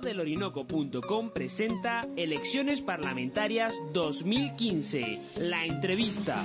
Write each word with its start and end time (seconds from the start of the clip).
del 0.00 0.18
Orinoco.com 0.20 1.30
presenta 1.30 2.00
Elecciones 2.16 2.80
Parlamentarias 2.80 3.74
2015, 3.92 5.20
la 5.36 5.64
entrevista. 5.64 6.42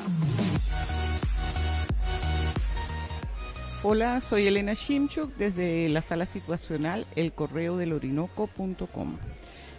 Hola, 3.84 4.20
soy 4.20 4.48
Elena 4.48 4.74
Shimchuk 4.74 5.36
desde 5.36 5.88
la 5.90 6.02
sala 6.02 6.26
situacional 6.26 7.06
El 7.16 7.34
Correo 7.34 7.78
del 7.78 7.94
Orinoco.com. 7.94 9.18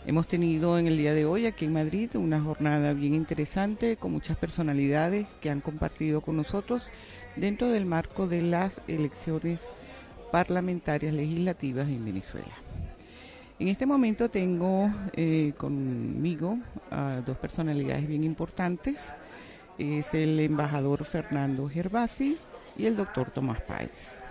Hemos 0.09 0.29
tenido 0.29 0.79
en 0.79 0.87
el 0.87 0.97
día 0.99 1.15
de 1.15 1.25
hoy 1.25 1.47
aquí 1.47 1.65
en 1.65 1.73
Madrid 1.73 2.15
una 2.15 2.41
jornada 2.41 2.93
bien 2.93 3.13
interesante 3.13 3.97
con 3.97 4.13
muchas 4.13 4.37
personalidades 4.37 5.27
que 5.41 5.51
han 5.51 5.61
compartido 5.61 6.21
con 6.21 6.37
nosotros 6.37 6.93
dentro 7.35 7.71
del 7.71 7.87
marco 7.87 8.29
de 8.29 8.41
las 8.41 8.81
elecciones 8.87 9.69
parlamentarias 10.31 11.13
legislativas 11.13 11.89
en 11.89 12.05
Venezuela. 12.05 12.55
En 13.59 13.67
este 13.67 13.85
momento 13.85 14.31
tengo 14.31 14.93
eh, 15.13 15.55
conmigo 15.57 16.57
a 16.93 17.21
dos 17.27 17.37
personalidades 17.39 18.07
bien 18.07 18.23
importantes. 18.23 19.13
Es 19.77 20.15
el 20.15 20.39
embajador 20.39 21.05
Fernando 21.05 21.69
Gervasi 21.69 22.39
y 22.77 22.87
el 22.87 22.95
doctor 22.95 23.31
Tomás 23.31 23.61
Páez. 23.61 24.26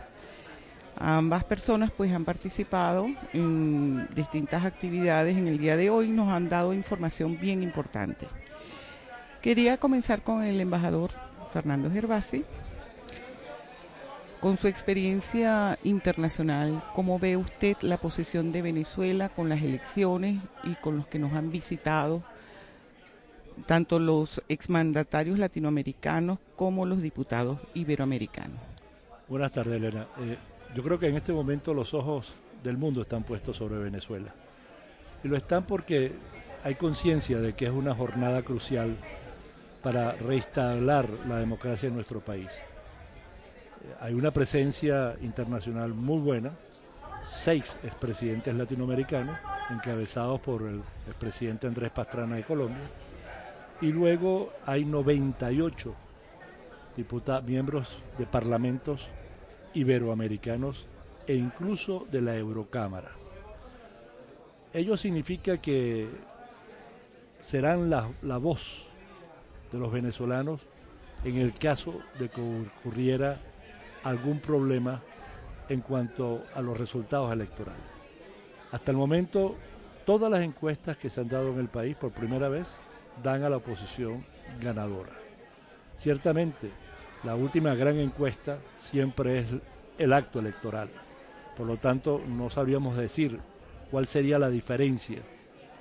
Ambas 0.97 1.43
personas 1.43 1.91
pues 1.91 2.13
han 2.13 2.23
participado 2.23 3.07
en 3.33 4.07
distintas 4.15 4.63
actividades 4.63 5.37
en 5.37 5.47
el 5.47 5.57
día 5.57 5.75
de 5.75 5.89
hoy 5.89 6.07
nos 6.07 6.29
han 6.29 6.47
dado 6.47 6.73
información 6.73 7.37
bien 7.39 7.63
importante. 7.63 8.27
Quería 9.41 9.77
comenzar 9.77 10.21
con 10.21 10.43
el 10.43 10.59
embajador 10.59 11.11
Fernando 11.51 11.91
Gervasi 11.91 12.45
con 14.45 14.57
su 14.57 14.67
experiencia 14.67 15.79
internacional, 15.83 16.83
¿cómo 16.93 17.17
ve 17.17 17.35
usted 17.35 17.77
la 17.81 17.97
posición 17.97 18.51
de 18.51 18.61
Venezuela 18.61 19.29
con 19.29 19.49
las 19.49 19.63
elecciones 19.63 20.39
y 20.63 20.75
con 20.75 20.97
los 20.97 21.07
que 21.07 21.17
nos 21.17 21.33
han 21.33 21.49
visitado, 21.49 22.21
tanto 23.65 23.97
los 23.97 24.43
exmandatarios 24.47 25.39
latinoamericanos 25.39 26.37
como 26.55 26.85
los 26.85 27.01
diputados 27.01 27.57
iberoamericanos? 27.73 28.59
Buenas 29.27 29.51
tardes, 29.51 29.77
Elena. 29.77 30.05
Eh, 30.19 30.37
yo 30.75 30.83
creo 30.83 30.99
que 30.99 31.07
en 31.07 31.15
este 31.15 31.33
momento 31.33 31.73
los 31.73 31.93
ojos 31.95 32.33
del 32.63 32.77
mundo 32.77 33.01
están 33.01 33.23
puestos 33.23 33.57
sobre 33.57 33.77
Venezuela. 33.79 34.31
Y 35.23 35.27
lo 35.27 35.35
están 35.37 35.65
porque 35.65 36.11
hay 36.63 36.75
conciencia 36.75 37.39
de 37.39 37.53
que 37.53 37.65
es 37.65 37.71
una 37.71 37.95
jornada 37.95 38.43
crucial 38.43 38.95
para 39.81 40.11
reinstalar 40.11 41.09
la 41.27 41.37
democracia 41.39 41.87
en 41.87 41.95
nuestro 41.95 42.19
país 42.19 42.51
hay 44.01 44.13
una 44.13 44.31
presencia 44.31 45.15
internacional 45.21 45.93
muy 45.93 46.19
buena, 46.19 46.51
seis 47.21 47.77
expresidentes 47.83 48.53
latinoamericanos, 48.55 49.37
encabezados 49.69 50.39
por 50.41 50.63
el 50.63 50.81
expresidente 51.07 51.67
Andrés 51.67 51.91
Pastrana 51.91 52.35
de 52.35 52.43
Colombia, 52.43 52.89
y 53.81 53.87
luego 53.87 54.53
hay 54.65 54.85
98 54.85 55.93
miembros 57.45 57.99
de 58.17 58.25
parlamentos 58.25 59.07
iberoamericanos 59.75 60.87
e 61.27 61.35
incluso 61.35 62.07
de 62.11 62.21
la 62.21 62.35
Eurocámara. 62.35 63.11
Ello 64.73 64.97
significa 64.97 65.57
que 65.57 66.07
serán 67.39 67.89
la, 67.89 68.09
la 68.23 68.37
voz 68.37 68.85
de 69.71 69.77
los 69.77 69.91
venezolanos 69.91 70.61
en 71.23 71.37
el 71.37 71.53
caso 71.53 71.99
de 72.19 72.29
que 72.29 72.41
ocurriera 72.41 73.39
algún 74.03 74.39
problema 74.39 75.01
en 75.69 75.81
cuanto 75.81 76.43
a 76.53 76.61
los 76.61 76.77
resultados 76.77 77.31
electorales. 77.31 77.81
Hasta 78.71 78.91
el 78.91 78.97
momento, 78.97 79.55
todas 80.05 80.29
las 80.29 80.41
encuestas 80.41 80.97
que 80.97 81.09
se 81.09 81.21
han 81.21 81.29
dado 81.29 81.51
en 81.51 81.59
el 81.59 81.67
país 81.67 81.95
por 81.95 82.11
primera 82.11 82.49
vez 82.49 82.75
dan 83.23 83.43
a 83.43 83.49
la 83.49 83.57
oposición 83.57 84.25
ganadora. 84.61 85.13
Ciertamente, 85.97 86.69
la 87.25 87.35
última 87.35 87.73
gran 87.73 87.97
encuesta 87.97 88.59
siempre 88.77 89.39
es 89.39 89.55
el 89.97 90.13
acto 90.13 90.39
electoral. 90.39 90.89
Por 91.57 91.65
lo 91.65 91.77
tanto, 91.77 92.21
no 92.27 92.49
sabríamos 92.49 92.97
decir 92.97 93.39
cuál 93.89 94.05
sería 94.05 94.37
la 94.37 94.49
diferencia 94.49 95.21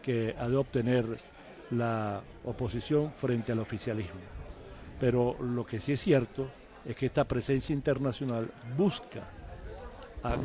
que 0.02 0.34
ha 0.38 0.48
de 0.48 0.56
obtener 0.56 1.04
la 1.70 2.22
oposición 2.44 3.12
frente 3.12 3.52
al 3.52 3.58
oficialismo. 3.58 4.20
Pero 4.98 5.36
lo 5.42 5.66
que 5.66 5.80
sí 5.80 5.92
es 5.92 6.00
cierto 6.00 6.48
es 6.84 6.96
que 6.96 7.06
esta 7.06 7.24
presencia 7.24 7.72
internacional 7.74 8.50
busca 8.76 9.22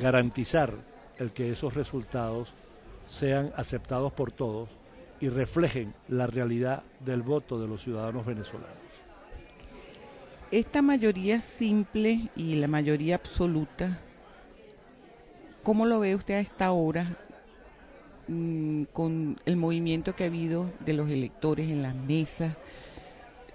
garantizar 0.01 0.73
el 1.17 1.31
que 1.31 1.51
esos 1.51 1.73
resultados 1.73 2.51
sean 3.07 3.51
aceptados 3.55 4.11
por 4.11 4.31
todos 4.31 4.69
y 5.21 5.29
reflejen 5.29 5.93
la 6.09 6.27
realidad 6.27 6.83
del 6.99 7.21
voto 7.21 7.59
de 7.59 7.67
los 7.67 7.83
ciudadanos 7.83 8.25
venezolanos. 8.25 8.88
Esta 10.51 10.81
mayoría 10.81 11.41
simple 11.41 12.31
y 12.33 12.55
la 12.55 12.67
mayoría 12.67 13.15
absoluta, 13.15 13.99
¿cómo 15.63 15.85
lo 15.85 15.99
ve 15.99 16.15
usted 16.15 16.33
a 16.35 16.39
esta 16.39 16.71
hora 16.71 17.17
mm, 18.27 18.83
con 18.91 19.35
el 19.45 19.57
movimiento 19.57 20.13
que 20.13 20.23
ha 20.23 20.27
habido 20.27 20.71
de 20.79 20.93
los 20.93 21.09
electores 21.09 21.69
en 21.69 21.83
las 21.83 21.95
mesas? 21.95 22.55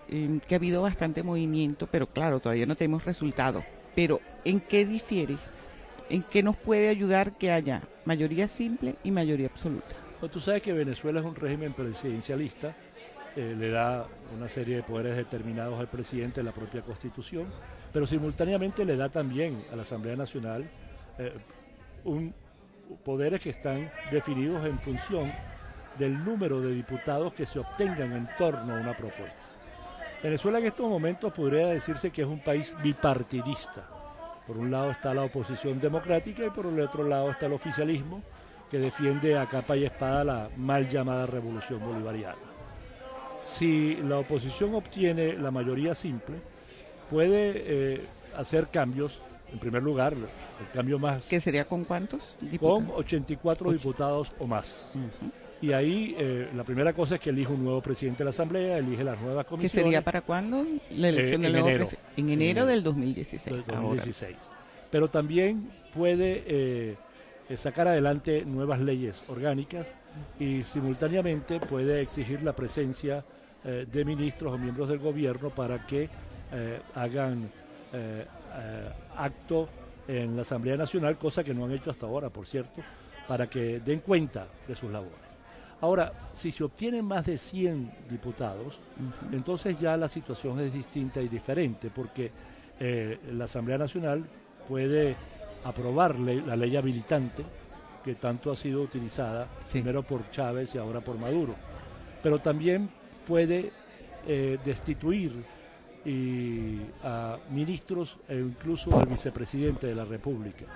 que 0.07 0.55
ha 0.55 0.57
habido 0.57 0.83
bastante 0.83 1.23
movimiento, 1.23 1.87
pero 1.87 2.07
claro, 2.07 2.41
todavía 2.41 2.67
no 2.67 2.77
tenemos 2.77 3.05
resultados. 3.05 3.65
Pero 3.95 4.21
¿en 4.45 4.61
qué 4.61 4.85
difiere? 4.85 5.39
¿En 6.09 6.23
qué 6.23 6.43
nos 6.43 6.57
puede 6.57 6.89
ayudar 6.89 7.33
que 7.33 7.51
haya 7.51 7.83
mayoría 8.05 8.47
simple 8.47 8.95
y 9.03 9.11
mayoría 9.11 9.47
absoluta? 9.47 9.97
Pues 10.21 10.31
tú 10.31 10.41
sabes 10.41 10.63
que 10.63 10.73
Venezuela 10.73 11.21
es 11.21 11.27
un 11.27 11.35
régimen 11.35 11.73
presidencialista, 11.73 12.75
eh, 13.37 13.55
le 13.59 13.71
da 13.71 14.07
una 14.37 14.49
serie 14.49 14.77
de 14.77 14.83
poderes 14.83 15.17
determinados 15.17 15.79
al 15.81 15.89
presidente 15.89 16.41
en 16.41 16.47
la 16.47 16.53
propia 16.53 16.83
constitución, 16.83 17.47
pero 17.93 18.07
simultáneamente 18.07 18.85
le 18.85 18.97
da 18.97 19.09
también 19.09 19.65
a 19.73 19.77
la 19.77 19.83
Asamblea 19.83 20.15
Nacional 20.17 20.65
eh, 21.19 21.33
un, 22.05 22.33
poderes 23.05 23.43
que 23.43 23.51
están 23.51 23.91
definidos 24.11 24.65
en 24.67 24.79
función 24.79 25.33
del 25.99 26.25
número 26.25 26.61
de 26.61 26.73
diputados 26.73 27.33
que 27.33 27.47
se 27.47 27.59
obtengan 27.59 28.13
en 28.13 28.29
torno 28.39 28.75
a 28.75 28.81
una 28.81 28.97
propuesta. 28.97 29.43
Venezuela 30.23 30.59
en 30.59 30.67
estos 30.67 30.89
momentos 30.89 31.33
podría 31.33 31.67
decirse 31.69 32.11
que 32.11 32.23
es 32.23 32.29
un 32.29 32.41
país 32.41 32.75
bipartidista. 32.83 33.85
Por 34.47 34.57
un 34.57 34.71
lado 34.71 34.91
está 34.91 35.13
la 35.13 35.23
oposición 35.23 35.81
democrática 35.81 36.45
y 36.47 36.51
por 36.51 36.67
el 36.67 36.81
otro 36.81 37.05
lado 37.05 37.31
está 37.31 37.47
el 37.47 37.53
oficialismo 37.53 38.23
que 38.71 38.79
defiende 38.79 39.39
a 39.39 39.47
capa 39.47 39.77
y 39.77 39.85
espada 39.85 40.25
la 40.25 40.51
mal 40.57 40.89
llamada 40.89 41.27
revolución 41.27 41.81
bolivariana. 41.81 42.54
Si 43.45 43.97
la 43.97 44.19
oposición 44.19 44.75
obtiene 44.75 45.35
la 45.35 45.51
mayoría 45.51 45.95
simple, 45.95 46.37
puede 47.11 47.53
eh, 47.55 48.01
hacer 48.37 48.69
cambios. 48.69 49.21
En 49.53 49.59
primer 49.61 49.83
lugar, 49.83 50.15
el 50.15 50.71
cambio 50.73 50.99
más... 50.99 51.29
¿Qué 51.29 51.41
sería 51.41 51.65
con 51.65 51.85
cuántos? 51.85 52.35
Con 52.59 52.91
84 52.91 53.71
diputados 53.71 54.33
o 54.41 54.47
más. 54.47 54.91
Y 55.65 55.73
ahí 55.73 56.15
eh, 56.19 56.51
la 56.55 56.65
primera 56.65 56.93
cosa 56.93 57.15
es 57.15 57.21
que 57.21 57.31
elige 57.31 57.53
un 57.53 57.63
nuevo 57.63 57.81
presidente 57.81 58.19
de 58.19 58.25
la 58.25 58.31
Asamblea, 58.31 58.79
elige 58.79 59.05
las 59.05 59.21
nuevas 59.21 59.47
comisiones. 59.47 59.73
¿Qué 59.73 59.81
sería 59.81 60.03
para 60.03 60.21
cuándo 60.23 60.67
la 60.91 61.09
elección 61.09 61.43
eh, 61.43 61.45
del 61.45 61.53
nuevo 61.53 61.69
enero, 61.69 61.89
En 62.17 62.29
enero 62.31 62.67
del 62.67 62.83
2016. 62.83 63.65
2016. 63.67 64.37
Pero 64.91 65.09
también 65.09 65.71
puede 65.95 66.43
eh, 66.47 66.97
sacar 67.57 67.89
adelante 67.89 68.45
nuevas 68.45 68.81
leyes 68.81 69.23
orgánicas 69.29 69.95
y 70.39 70.63
simultáneamente 70.65 71.61
puede 71.61 72.03
exigir 72.03 72.43
la 72.43 72.55
presencia 72.55 73.25
de 73.65 74.05
ministros 74.05 74.53
o 74.53 74.59
miembros 74.59 74.89
del 74.89 74.99
gobierno 74.99 75.51
para 75.51 75.87
que 75.87 76.09
hagan 76.95 77.49
acto 79.17 79.69
en 80.07 80.37
la 80.37 80.43
Asamblea 80.43 80.77
Nacional, 80.77 81.17
cosa 81.17 81.43
que 81.43 81.55
no 81.55 81.65
han 81.65 81.73
hecho 81.73 81.91
hasta 81.91 82.07
ahora, 82.07 82.29
por 82.29 82.47
cierto, 82.47 82.83
para 83.27 83.47
que 83.49 83.81
den 83.81 84.01
cuenta 84.01 84.47
de 84.69 84.75
sus 84.75 84.91
labores. 84.91 85.25
Ahora, 85.81 86.13
si 86.33 86.53
se 86.53 86.65
obtienen 86.65 87.05
más 87.05 87.27
de 87.27 87.37
100 87.37 87.91
diputados, 88.09 88.79
entonces 89.33 89.79
ya 89.79 89.97
la 89.97 90.09
situación 90.09 90.61
es 90.61 90.73
distinta 90.73 91.21
y 91.21 91.29
diferente, 91.29 91.91
porque 91.95 92.31
eh, 92.81 93.19
la 93.33 93.45
Asamblea 93.45 93.79
Nacional 93.79 94.25
puede 94.69 95.17
aprobar 95.65 96.19
la 96.19 96.57
ley 96.57 96.77
habilitante, 96.77 97.45
que 98.03 98.15
tanto 98.15 98.51
ha 98.51 98.57
sido 98.57 98.83
utilizada, 98.83 99.49
primero 99.71 100.03
por 100.03 100.31
Chávez 100.31 100.75
y 100.75 100.79
ahora 100.79 101.01
por 101.01 101.19
Maduro, 101.19 101.55
pero 102.23 102.39
también 102.39 102.89
puede 103.27 103.73
eh, 104.27 104.59
destituir 104.65 105.33
a 107.03 107.39
ministros 107.51 108.19
e 108.29 108.37
incluso 108.37 108.95
al 108.99 109.07
vicepresidente 109.07 109.87
de 109.87 109.95
la 109.95 110.05
República. 110.05 110.67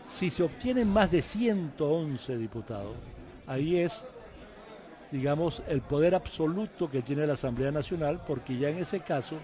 Si 0.00 0.30
se 0.30 0.42
obtienen 0.42 0.88
más 0.88 1.12
de 1.12 1.22
111 1.22 2.36
diputados, 2.36 2.96
ahí 3.46 3.76
es 3.76 4.04
digamos, 5.14 5.62
el 5.68 5.80
poder 5.80 6.16
absoluto 6.16 6.90
que 6.90 7.00
tiene 7.00 7.24
la 7.24 7.34
Asamblea 7.34 7.70
Nacional, 7.70 8.20
porque 8.26 8.58
ya 8.58 8.68
en 8.68 8.78
ese 8.78 8.98
caso 8.98 9.36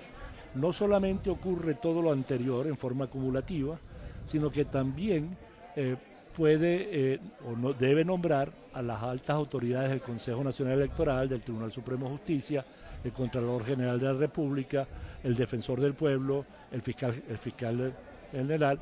no 0.57 0.73
solamente 0.73 1.31
ocurre 1.31 1.75
todo 1.75 2.03
lo 2.03 2.11
anterior 2.11 2.67
en 2.67 2.77
forma 2.77 3.05
acumulativa, 3.05 3.79
sino 4.25 4.51
que 4.51 4.65
también 4.65 5.37
eh, 5.77 5.97
puede 6.37 7.15
eh, 7.15 7.21
o 7.47 7.57
no, 7.57 7.73
debe 7.73 8.05
nombrar 8.05 8.51
a 8.73 8.83
las 8.83 9.03
altas 9.03 9.37
autoridades 9.37 9.91
del 9.91 10.01
Consejo 10.01 10.43
Nacional 10.45 10.75
Electoral, 10.75 11.29
del 11.29 11.43
Tribunal 11.43 11.73
Supremo 11.73 12.07
de 12.07 12.13
Justicia, 12.13 12.65
el 13.03 13.13
Contralor 13.13 13.65
General 13.65 13.99
de 13.99 14.07
la 14.07 14.13
República, 14.13 14.87
el 15.23 15.35
Defensor 15.35 15.81
del 15.81 15.95
Pueblo, 15.95 16.45
el 16.71 16.83
Fiscal, 16.83 17.93
General, 18.33 18.79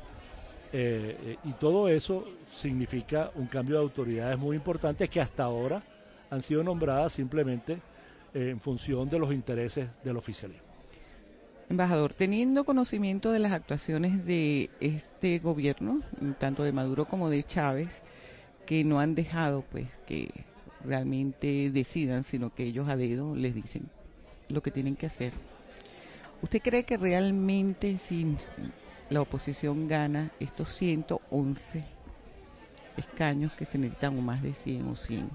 eh, 0.71 1.37
y 1.43 1.51
todo 1.53 1.87
eso 1.87 2.23
significa 2.51 3.31
un 3.35 3.47
cambio 3.47 3.77
de 3.77 3.81
autoridades 3.81 4.37
muy 4.37 4.55
importante 4.55 5.07
que 5.07 5.19
hasta 5.19 5.43
ahora 5.43 5.81
han 6.29 6.41
sido 6.41 6.63
nombradas 6.63 7.13
simplemente 7.13 7.79
en 8.31 8.59
función 8.59 9.09
de 9.09 9.17
los 9.17 9.33
intereses 9.33 9.87
del 10.03 10.17
oficialismo. 10.17 10.68
Embajador, 11.69 12.15
teniendo 12.15 12.65
conocimiento 12.65 13.31
de 13.31 13.37
las 13.37 13.51
actuaciones 13.51 14.25
de 14.25 14.71
este 14.79 15.37
gobierno, 15.37 16.01
tanto 16.39 16.63
de 16.63 16.71
Maduro 16.71 17.05
como 17.05 17.29
de 17.29 17.43
Chávez, 17.43 17.89
que 18.65 18.83
no 18.83 18.99
han 18.99 19.13
dejado 19.13 19.63
pues 19.71 19.87
que 20.07 20.31
realmente 20.83 21.69
decidan, 21.69 22.23
sino 22.23 22.53
que 22.53 22.63
ellos 22.63 22.89
a 22.89 22.97
dedo 22.97 23.35
les 23.35 23.53
dicen 23.53 23.87
lo 24.47 24.63
que 24.63 24.71
tienen 24.71 24.95
que 24.95 25.05
hacer. 25.05 25.31
¿Usted 26.41 26.59
cree 26.59 26.85
que 26.85 26.97
realmente 26.97 27.99
si 27.99 28.35
la 29.11 29.21
oposición 29.21 29.87
gana 29.87 30.31
estos 30.39 30.69
111 30.75 31.85
escaños 32.97 33.53
que 33.53 33.65
se 33.65 33.77
necesitan 33.77 34.17
o 34.17 34.21
más 34.21 34.41
de 34.41 34.55
100 34.55 34.87
o 34.87 34.95
100 34.95 35.29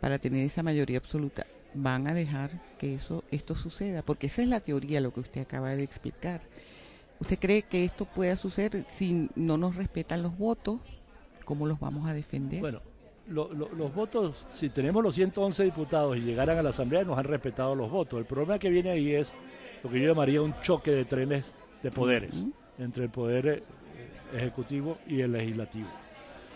para 0.00 0.18
tener 0.18 0.46
esa 0.46 0.62
mayoría 0.62 0.96
absoluta, 0.96 1.46
van 1.76 2.06
a 2.06 2.14
dejar 2.14 2.50
que 2.78 2.94
eso 2.94 3.24
esto 3.30 3.54
suceda, 3.54 4.02
porque 4.02 4.26
esa 4.26 4.42
es 4.42 4.48
la 4.48 4.60
teoría 4.60 5.00
lo 5.00 5.12
que 5.12 5.20
usted 5.20 5.42
acaba 5.42 5.74
de 5.74 5.82
explicar. 5.82 6.40
¿Usted 7.20 7.38
cree 7.38 7.62
que 7.62 7.84
esto 7.84 8.04
pueda 8.04 8.36
suceder 8.36 8.84
si 8.88 9.28
no 9.36 9.56
nos 9.56 9.76
respetan 9.76 10.22
los 10.22 10.36
votos? 10.36 10.80
¿Cómo 11.44 11.66
los 11.66 11.80
vamos 11.80 12.08
a 12.08 12.12
defender? 12.12 12.60
Bueno, 12.60 12.80
los 13.28 13.94
votos, 13.94 14.46
si 14.50 14.68
tenemos 14.68 15.02
los 15.02 15.14
111 15.14 15.64
diputados 15.64 16.16
y 16.16 16.20
llegaran 16.20 16.58
a 16.58 16.62
la 16.62 16.70
Asamblea, 16.70 17.04
nos 17.04 17.18
han 17.18 17.24
respetado 17.24 17.74
los 17.74 17.90
votos. 17.90 18.18
El 18.18 18.26
problema 18.26 18.58
que 18.58 18.68
viene 18.68 18.90
ahí 18.90 19.14
es 19.14 19.32
lo 19.82 19.90
que 19.90 20.00
yo 20.00 20.08
llamaría 20.08 20.42
un 20.42 20.54
choque 20.62 20.90
de 20.90 21.04
trenes 21.04 21.52
de 21.82 21.90
poderes 21.90 22.44
entre 22.78 23.04
el 23.04 23.10
poder 23.10 23.46
eh, 23.46 23.62
ejecutivo 24.34 24.98
y 25.06 25.20
el 25.20 25.32
legislativo. 25.32 25.88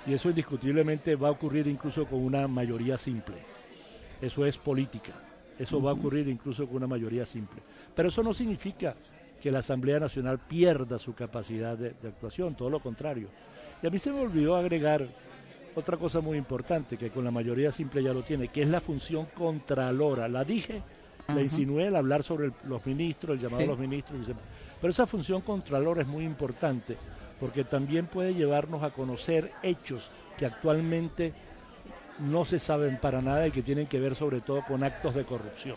Y 0.07 0.15
eso 0.15 0.29
indiscutiblemente 0.29 1.17
va 1.17 1.29
a 1.29 1.33
ocurrir 1.33 1.67
incluso 1.67 2.07
con 2.07 2.25
una 2.25 2.47
mayoría 2.49 2.97
simple. 2.97 3.37
Eso 4.21 4.45
es 4.47 4.57
política. 4.59 5.13
Eso 5.59 5.83
va 5.83 5.91
a 5.91 5.95
ocurrir 5.95 6.29
incluso 6.29 6.67
con 6.67 6.77
una 6.77 6.87
mayoría 6.87 7.27
simple. 7.27 7.61
Pero 7.95 8.09
eso 8.09 8.23
no 8.23 8.33
significa 8.33 8.95
que 9.41 9.51
la 9.51 9.61
Asamblea 9.61 9.99
Nacional 9.99 10.39
pierda 10.39 10.99
su 10.99 11.15
capacidad 11.15 11.77
de, 11.77 11.89
actuación, 12.09 12.55
todo 12.55 12.71
lo 12.71 12.81
contrario. 12.81 13.29
Y 13.83 13.87
a 13.87 13.91
mí 13.91 13.99
se 13.99 14.13
me 14.13 14.21
olvidó 14.21 14.57
agregar 14.57 15.07
otra 15.75 15.97
cosa 15.97 16.21
muy 16.21 16.37
importante, 16.37 16.97
que 16.97 17.11
con 17.11 17.25
la 17.25 17.31
mayoría 17.31 17.71
simple 17.73 18.03
ya 18.03 18.13
lo 18.13 18.23
tiene, 18.23 18.49
que 18.49 18.63
es 18.63 18.69
la 18.69 18.81
función 18.81 19.27
contralora. 19.35 20.29
La 20.29 20.45
dije, 20.45 20.83
la 21.29 21.41
insinué 21.41 21.89
al 21.89 21.97
hablar 21.97 22.23
sobre 22.23 22.53
los 22.65 22.85
ministros, 22.87 23.37
el 23.37 23.43
llamado 23.43 23.63
a 23.63 23.67
los 23.67 23.79
ministros. 23.79 24.31
Pero 24.81 24.91
esa 24.91 25.07
función 25.07 25.41
contralora 25.41 26.03
es 26.03 26.09
muy 26.09 26.25
importante, 26.25 26.97
porque 27.39 27.65
también 27.65 28.07
puede 28.07 28.35
llevarnos 28.35 28.83
a 28.83 28.91
conocer 28.91 29.53
hechos 29.63 30.11
que 30.37 30.47
actualmente 30.47 31.33
no 32.21 32.45
se 32.45 32.59
saben 32.59 32.99
para 32.99 33.21
nada 33.21 33.47
y 33.47 33.51
que 33.51 33.63
tienen 33.63 33.87
que 33.87 33.99
ver 33.99 34.15
sobre 34.15 34.41
todo 34.41 34.63
con 34.63 34.85
actos 34.85 35.15
de 35.15 35.25
corrupción. 35.25 35.77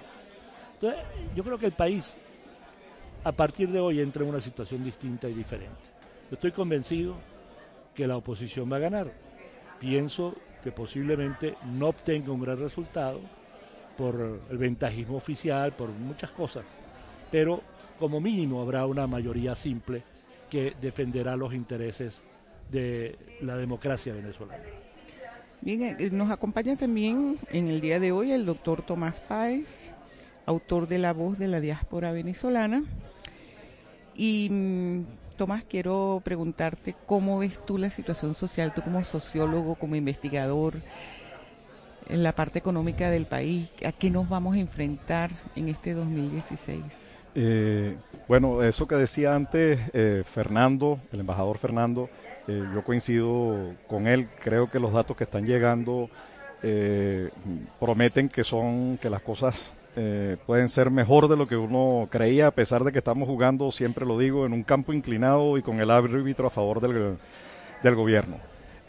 Entonces, 0.76 1.02
yo 1.36 1.44
creo 1.44 1.58
que 1.58 1.68
el 1.68 1.72
país 1.72 2.18
a 3.24 3.32
partir 3.32 3.70
de 3.70 3.80
hoy 3.80 4.02
entra 4.02 4.24
en 4.24 4.30
una 4.30 4.42
situación 4.42 4.84
distinta 4.84 5.30
y 5.30 5.34
diferente. 5.34 5.80
Yo 6.30 6.36
estoy 6.36 6.52
convencido 6.52 7.16
que 7.96 8.08
la 8.08 8.18
oposición 8.18 8.72
va 8.72 8.78
a 8.78 8.82
ganar. 8.82 9.12
Pienso 9.80 10.36
que 10.62 10.72
posiblemente 10.72 11.56
no 11.66 11.90
obtenga 11.90 12.32
un 12.32 12.42
gran 12.42 12.60
resultado 12.60 13.20
por 13.98 14.40
el 14.50 14.58
ventajismo 14.58 15.18
oficial, 15.18 15.72
por 15.74 15.90
muchas 15.90 16.32
cosas, 16.32 16.66
pero 17.32 17.62
como 18.00 18.20
mínimo 18.20 18.62
habrá 18.62 18.86
una 18.86 19.08
mayoría 19.08 19.56
simple 19.56 20.04
que 20.50 20.74
defenderá 20.82 21.36
los 21.36 21.54
intereses 21.54 22.24
de 22.70 23.18
la 23.42 23.56
democracia 23.56 24.14
venezolana. 24.14 24.64
Bien, 25.64 25.96
eh, 25.98 26.10
nos 26.12 26.30
acompaña 26.30 26.76
también 26.76 27.40
en 27.50 27.70
el 27.70 27.80
día 27.80 27.98
de 27.98 28.12
hoy 28.12 28.34
el 28.34 28.46
doctor 28.46 28.82
Tomás 28.82 29.22
Páez, 29.22 29.66
autor 30.46 30.90
de 30.90 30.98
La 30.98 31.14
Voz 31.14 31.38
de 31.38 31.48
la 31.48 31.62
Diáspora 31.62 32.12
Venezolana. 32.12 32.84
Y 34.14 34.50
mm, 34.52 35.06
Tomás, 35.38 35.64
quiero 35.64 36.22
preguntarte 36.22 36.96
cómo 37.06 37.40
ves 37.40 37.66
tú 37.66 37.78
la 37.78 37.90
situación 37.90 38.34
social, 38.34 38.74
tú 38.74 38.82
como 38.82 39.06
sociólogo, 39.06 39.76
como 39.76 39.96
investigador, 39.96 40.82
en 42.10 42.24
la 42.24 42.34
parte 42.34 42.60
económica 42.60 43.10
del 43.10 43.26
país, 43.26 43.70
¿a 43.86 43.94
qué 43.94 44.10
nos 44.10 44.28
vamos 44.28 44.58
a 44.58 44.60
enfrentar 44.60 45.32
en 45.56 45.70
este 45.70 45.94
2016? 45.94 46.84
Eh, 47.36 47.96
bueno, 48.28 48.62
eso 48.64 48.86
que 48.86 48.96
decía 48.96 49.34
antes 49.34 49.80
eh, 49.94 50.24
Fernando, 50.26 51.00
el 51.14 51.22
embajador 51.22 51.58
Fernando, 51.58 52.10
eh, 52.48 52.64
yo 52.74 52.84
coincido 52.84 53.74
con 53.88 54.08
él, 54.08 54.28
creo 54.40 54.70
que 54.70 54.80
los 54.80 54.94
datos 54.94 55.16
que 55.16 55.24
están 55.24 55.46
llegando 55.46 56.10
eh, 56.62 57.30
prometen 57.80 58.30
que 58.30 58.44
son 58.44 58.98
que 58.98 59.10
las 59.10 59.22
cosas 59.22 59.74
eh, 59.96 60.38
pueden 60.46 60.68
ser 60.68 60.90
mejor 60.90 61.28
de 61.28 61.38
lo 61.38 61.48
que 61.48 61.56
uno 61.56 62.08
creía, 62.10 62.48
a 62.48 62.52
pesar 62.52 62.84
de 62.84 62.92
que 62.92 62.98
estamos 62.98 63.28
jugando, 63.28 63.72
siempre 63.72 64.06
lo 64.06 64.18
digo, 64.18 64.46
en 64.46 64.54
un 64.54 64.64
campo 64.64 64.92
inclinado 64.92 65.58
y 65.58 65.62
con 65.62 65.80
el 65.80 65.92
árbitro 65.92 66.48
a 66.48 66.50
favor 66.50 66.82
del, 66.82 67.18
del 67.82 67.96
gobierno. 67.96 68.38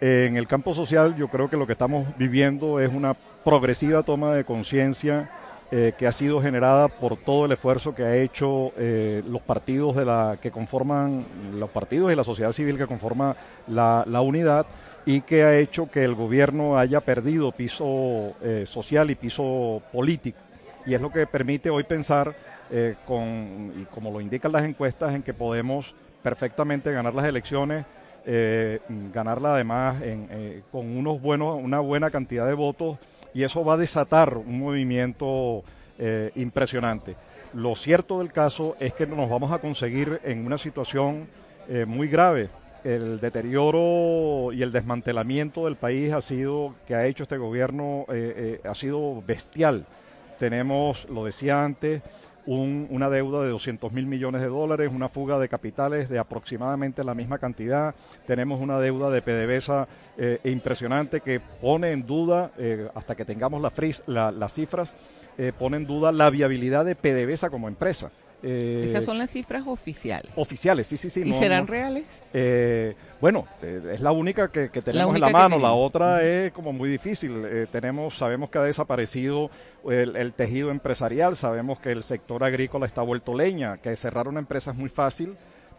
En 0.00 0.36
el 0.36 0.46
campo 0.46 0.74
social 0.74 1.14
yo 1.16 1.28
creo 1.28 1.48
que 1.48 1.56
lo 1.56 1.66
que 1.66 1.72
estamos 1.72 2.06
viviendo 2.18 2.80
es 2.80 2.90
una 2.92 3.14
progresiva 3.44 4.02
toma 4.02 4.34
de 4.34 4.44
conciencia 4.44 5.30
eh, 5.70 5.92
que 5.96 6.06
ha 6.06 6.12
sido 6.12 6.42
generada 6.42 6.88
por 6.88 7.16
todo 7.16 7.46
el 7.46 7.52
esfuerzo 7.52 7.94
que 7.94 8.04
ha 8.04 8.16
hecho 8.16 8.72
eh, 8.76 9.22
los 9.26 9.40
partidos 9.40 9.96
de 9.96 10.04
la 10.04 10.36
que 10.40 10.50
conforman 10.50 11.24
los 11.54 11.70
partidos 11.70 12.12
y 12.12 12.14
la 12.14 12.22
sociedad 12.22 12.52
civil 12.52 12.76
que 12.76 12.86
conforma 12.86 13.34
la, 13.66 14.04
unidad 14.20 14.66
y 15.06 15.22
que 15.22 15.42
ha 15.42 15.56
hecho 15.56 15.90
que 15.90 16.04
el 16.04 16.14
gobierno 16.14 16.78
haya 16.78 17.00
perdido 17.00 17.50
piso 17.50 18.34
eh, 18.42 18.64
social 18.66 19.10
y 19.10 19.14
piso 19.14 19.82
político. 19.90 20.38
Y 20.84 20.92
es 20.92 21.00
lo 21.00 21.10
que 21.10 21.26
permite 21.26 21.70
hoy 21.70 21.82
pensar 21.84 22.34
con 23.06 23.72
y 23.78 23.84
como 23.84 24.10
lo 24.10 24.20
indican 24.20 24.52
las 24.52 24.64
encuestas 24.64 25.14
en 25.14 25.22
que 25.22 25.32
podemos 25.32 25.94
perfectamente 26.22 26.92
ganar 26.92 27.14
las 27.14 27.24
elecciones 27.26 27.84
ganarla 29.12 29.54
además 29.54 30.02
con 30.72 30.96
unos 30.96 31.20
buenos 31.20 31.62
una 31.62 31.80
buena 31.80 32.10
cantidad 32.10 32.46
de 32.46 32.54
votos 32.54 32.98
y 33.34 33.42
eso 33.42 33.64
va 33.64 33.74
a 33.74 33.76
desatar 33.76 34.36
un 34.38 34.60
movimiento 34.60 35.64
eh, 35.98 36.30
impresionante. 36.36 37.16
Lo 37.52 37.76
cierto 37.76 38.20
del 38.20 38.32
caso 38.32 38.76
es 38.80 38.94
que 38.94 39.06
nos 39.06 39.28
vamos 39.28 39.52
a 39.52 39.58
conseguir 39.58 40.20
en 40.24 40.46
una 40.46 40.56
situación 40.56 41.26
eh, 41.68 41.84
muy 41.84 42.08
grave. 42.08 42.48
El 42.84 43.18
deterioro 43.20 44.52
y 44.52 44.62
el 44.62 44.70
desmantelamiento 44.70 45.64
del 45.64 45.76
país 45.76 46.12
ha 46.12 46.20
sido 46.20 46.74
que 46.86 46.94
ha 46.94 47.06
hecho 47.06 47.22
este 47.24 47.38
gobierno 47.38 48.06
eh, 48.08 48.60
ha 48.64 48.74
sido 48.74 49.22
bestial. 49.26 49.86
Tenemos, 50.38 51.08
lo 51.08 51.24
decía 51.24 51.64
antes, 51.64 52.02
una 52.46 53.10
deuda 53.10 53.42
de 53.42 53.48
200 53.50 53.92
mil 53.92 54.06
millones 54.06 54.42
de 54.42 54.48
dólares, 54.48 54.90
una 54.92 55.08
fuga 55.08 55.38
de 55.38 55.48
capitales 55.48 56.08
de 56.08 56.18
aproximadamente 56.18 57.04
la 57.04 57.14
misma 57.14 57.38
cantidad, 57.38 57.94
tenemos 58.26 58.60
una 58.60 58.78
deuda 58.78 59.10
de 59.10 59.22
PDVSA 59.22 59.88
eh, 60.18 60.40
impresionante 60.44 61.20
que 61.20 61.40
pone 61.40 61.92
en 61.92 62.06
duda, 62.06 62.52
eh, 62.58 62.88
hasta 62.94 63.14
que 63.14 63.24
tengamos 63.24 63.62
las 63.62 64.52
cifras, 64.52 64.96
eh, 65.38 65.52
pone 65.58 65.78
en 65.78 65.86
duda 65.86 66.12
la 66.12 66.30
viabilidad 66.30 66.84
de 66.84 66.94
PDVSA 66.94 67.50
como 67.50 67.68
empresa. 67.68 68.10
Eh, 68.46 68.84
Esas 68.84 69.06
son 69.06 69.16
las 69.16 69.30
cifras 69.30 69.62
oficiales. 69.66 70.30
Oficiales, 70.36 70.86
sí, 70.86 70.98
sí, 70.98 71.08
sí. 71.08 71.22
¿Y 71.24 71.32
serán 71.32 71.66
reales? 71.66 72.04
Eh, 72.34 72.94
bueno, 73.18 73.48
eh, 73.62 73.92
es 73.94 74.02
la 74.02 74.12
única 74.12 74.48
que, 74.48 74.68
tenemos 74.68 75.14
en 75.14 75.20
la 75.22 75.30
mano. 75.30 75.58
La 75.58 75.72
otra 75.72 76.22
es 76.22 76.52
como 76.52 76.74
muy 76.74 76.90
difícil. 76.90 77.66
tenemos, 77.72 78.18
sabemos 78.18 78.50
que 78.50 78.58
ha 78.58 78.62
desaparecido 78.62 79.50
el, 79.88 80.34
tejido 80.34 80.70
empresarial, 80.70 81.36
sabemos 81.36 81.78
que 81.80 81.90
el 81.90 82.02
sector 82.02 82.44
agrícola 82.44 82.84
está 82.84 83.00
vuelto 83.00 83.34
leña, 83.34 83.78
que 83.78 83.96
cerrar 83.96 84.28
una 84.28 84.40
empresa 84.40 84.72
es 84.72 84.76
muy 84.76 84.90
fácil 84.90 85.36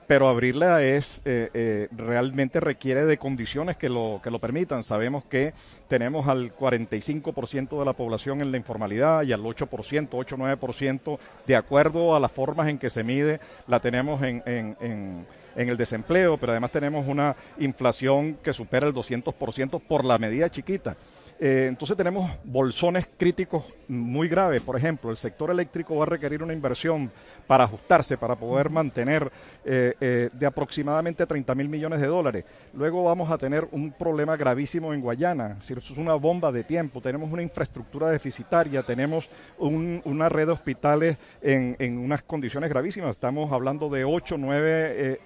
pero 0.08 0.28
abrirla 0.28 0.84
es 0.84 1.22
eh, 1.26 1.50
eh, 1.54 1.88
realmente 1.92 2.60
requiere 2.60 3.06
de 3.06 3.18
condiciones 3.18 3.78
que 3.78 3.90
lo 3.90 4.20
que 4.24 4.32
lo 4.32 4.40
permitan. 4.40 4.84
Sabemos 4.84 5.24
que 5.26 5.54
tenemos 5.88 6.28
al 6.28 6.56
45% 6.56 7.80
de 7.80 7.86
la 7.86 7.94
población 7.94 8.42
en 8.42 8.52
la 8.52 8.58
informalidad 8.58 9.24
y 9.24 9.34
al 9.34 9.42
8%, 9.42 10.10
8-9% 10.10 11.20
de 11.48 11.56
acuerdo 11.56 12.16
a 12.16 12.20
las 12.20 12.32
formas 12.32 12.68
en 12.68 12.78
que 12.78 12.90
se 12.90 13.04
mide, 13.04 13.40
la 13.68 13.80
tenemos 13.80 14.22
en, 14.22 14.44
en, 14.46 14.78
en, 14.80 15.26
en 15.56 15.70
el 15.70 15.78
desempleo, 15.78 16.38
pero 16.38 16.52
además 16.52 16.72
tenemos 16.72 17.08
una 17.08 17.36
inflación 17.60 18.36
que 18.44 18.54
supera 18.54 18.88
el 18.88 18.94
200% 18.94 19.82
por 19.82 20.06
la 20.06 20.18
medida 20.18 20.50
chiquita. 20.50 20.96
Eh, 21.38 21.66
entonces 21.68 21.98
tenemos 21.98 22.32
bolsones 22.44 23.10
críticos 23.18 23.66
muy 23.88 24.28
graves. 24.28 24.62
Por 24.62 24.78
ejemplo, 24.78 25.12
el 25.12 25.18
sector 25.18 25.52
eléctrico 25.52 25.96
va 25.96 26.04
a 26.04 26.08
requerir 26.08 26.42
una 26.42 26.54
inversión 26.54 27.12
para 27.46 27.66
ajustarse, 27.66 28.18
para 28.18 28.36
poder 28.36 28.70
mantener 28.70 29.32
eh, 29.66 29.94
eh, 30.00 30.30
de 30.32 30.46
aproximadamente 30.46 31.26
30 31.26 31.54
mil 31.56 31.68
millones 31.68 32.00
de 32.00 32.08
dólares. 32.08 32.46
Luego 32.74 33.04
vamos 33.04 33.30
a 33.32 33.38
tener 33.38 33.68
un 33.72 33.92
problema 33.92 34.38
gravísimo 34.38 34.94
en 34.94 35.02
Guayana. 35.02 35.58
Es 35.60 35.72
es 35.72 35.98
una 35.98 36.16
bomba 36.16 36.52
de 36.52 36.64
tiempo. 36.64 37.02
Tenemos 37.02 37.32
una 37.32 37.42
infraestructura 37.42 38.10
deficitaria, 38.10 38.84
tenemos 38.84 39.30
una 39.58 40.30
red 40.30 40.46
de 40.48 40.54
hospitales 40.54 41.18
en, 41.42 41.76
en, 41.80 41.98
unas 41.98 42.22
condiciones 42.24 42.70
gravísimas. 42.70 43.12
Estamos 43.12 43.52
hablando 43.52 43.90
de 43.90 44.06
8, 44.06 44.38
9 44.38 45.20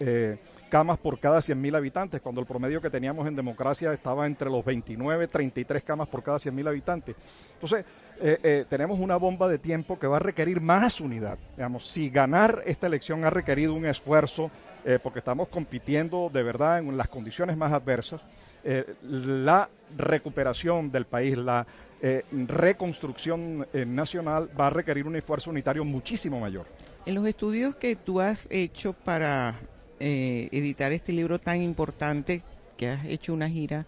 camas 0.69 0.97
por 0.97 1.19
cada 1.19 1.39
100.000 1.39 1.75
habitantes, 1.75 2.21
cuando 2.21 2.39
el 2.39 2.47
promedio 2.47 2.81
que 2.81 2.89
teníamos 2.89 3.27
en 3.27 3.35
democracia 3.35 3.91
estaba 3.91 4.25
entre 4.25 4.49
los 4.49 4.63
29, 4.63 5.27
33 5.27 5.83
camas 5.83 6.07
por 6.07 6.23
cada 6.23 6.37
100.000 6.37 6.67
habitantes. 6.67 7.15
Entonces, 7.53 7.85
eh, 8.21 8.39
eh, 8.43 8.65
tenemos 8.69 8.99
una 8.99 9.17
bomba 9.17 9.47
de 9.47 9.57
tiempo 9.57 9.99
que 9.99 10.07
va 10.07 10.17
a 10.17 10.19
requerir 10.19 10.61
más 10.61 11.01
unidad. 11.01 11.37
Digamos, 11.55 11.89
si 11.89 12.09
ganar 12.09 12.63
esta 12.65 12.87
elección 12.87 13.25
ha 13.25 13.29
requerido 13.29 13.73
un 13.73 13.85
esfuerzo, 13.85 14.51
eh, 14.85 14.99
porque 15.01 15.19
estamos 15.19 15.49
compitiendo 15.49 16.29
de 16.31 16.43
verdad 16.43 16.79
en 16.79 16.95
las 16.95 17.07
condiciones 17.07 17.57
más 17.57 17.73
adversas, 17.73 18.25
la 19.03 19.69
recuperación 19.97 20.91
del 20.91 21.05
país, 21.05 21.37
la 21.37 21.65
reconstrucción 22.31 23.65
nacional 23.87 24.49
va 24.59 24.67
a 24.67 24.69
requerir 24.69 25.07
un 25.07 25.15
esfuerzo 25.15 25.49
unitario 25.49 25.85
muchísimo 25.85 26.41
mayor. 26.41 26.65
En 27.05 27.15
los 27.15 27.25
estudios 27.25 27.75
que 27.75 27.95
tú 27.95 28.19
has 28.19 28.47
hecho 28.51 28.91
para 28.91 29.55
eh, 29.99 30.49
editar 30.51 30.91
este 30.91 31.11
libro 31.11 31.39
tan 31.39 31.61
importante, 31.61 32.41
que 32.77 32.89
has 32.89 33.05
hecho 33.05 33.33
una 33.33 33.49
gira 33.49 33.85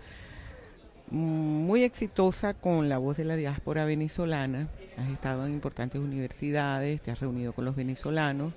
muy 1.09 1.83
exitosa 1.83 2.53
con 2.53 2.87
la 2.87 2.97
voz 2.97 3.17
de 3.17 3.25
la 3.25 3.35
diáspora 3.35 3.83
venezolana, 3.85 4.69
has 4.97 5.09
estado 5.09 5.45
en 5.45 5.53
importantes 5.53 5.99
universidades, 5.99 7.01
te 7.01 7.11
has 7.11 7.19
reunido 7.19 7.53
con 7.53 7.65
los 7.65 7.75
venezolanos 7.75 8.53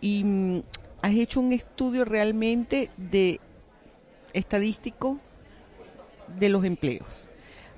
y 0.00 0.22
mm, 0.24 0.62
has 1.02 1.14
hecho 1.14 1.40
un 1.40 1.52
estudio 1.52 2.04
realmente 2.04 2.90
de 2.96 3.40
estadístico 4.32 5.18
de 6.38 6.48
los 6.48 6.64
empleos. 6.64 7.28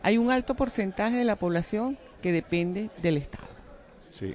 Hay 0.03 0.19
un 0.19 0.31
alto 0.31 0.55
porcentaje 0.55 1.17
de 1.17 1.25
la 1.25 1.37
población 1.37 1.99
que 2.23 2.33
depende 2.33 2.91
del 3.03 3.17
Estado. 3.17 3.49